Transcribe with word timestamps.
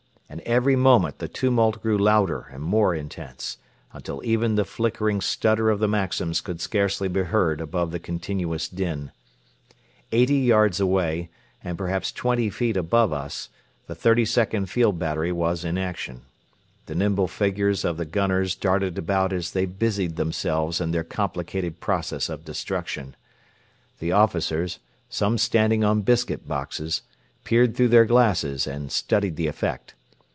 And 0.31 0.39
every 0.47 0.77
moment 0.77 1.19
the 1.19 1.27
tumult 1.27 1.81
grew 1.81 1.97
louder 1.97 2.47
and 2.53 2.63
more 2.63 2.95
intense, 2.95 3.57
until 3.91 4.23
even 4.23 4.55
the 4.55 4.63
flickering 4.63 5.19
stutter 5.19 5.69
of 5.69 5.79
the 5.79 5.89
Maxims 5.89 6.39
could 6.39 6.61
scarcely 6.61 7.09
be 7.09 7.23
heard 7.23 7.59
above 7.59 7.91
the 7.91 7.99
continuous 7.99 8.69
din. 8.69 9.11
Eighty 10.13 10.37
yards 10.39 10.79
away, 10.79 11.29
and 11.61 11.77
perhaps 11.77 12.13
twenty 12.13 12.49
feet 12.49 12.77
above 12.77 13.11
us, 13.11 13.49
the 13.87 13.93
32nd 13.95 14.69
Field 14.69 14.97
Battery 14.97 15.33
was 15.33 15.65
in 15.65 15.77
action. 15.77 16.21
The 16.85 16.95
nimble 16.95 17.27
figures 17.27 17.83
of 17.83 17.97
the 17.97 18.05
gunners 18.05 18.55
darted 18.55 18.97
about 18.97 19.33
as 19.33 19.51
they 19.51 19.65
busied 19.65 20.15
themselves 20.15 20.79
in 20.79 20.91
their 20.91 21.03
complicated 21.03 21.81
process 21.81 22.29
of 22.29 22.45
destruction. 22.45 23.17
The 23.99 24.13
officers, 24.13 24.79
some 25.09 25.37
standing 25.37 25.83
on 25.83 26.03
biscuit 26.03 26.47
boxes, 26.47 27.01
peered 27.43 27.75
through 27.75 27.89
their 27.89 28.05
glasses 28.05 28.65
and 28.65 28.93
studied 28.93 29.35
the 29.35 29.47
effect. 29.47 29.93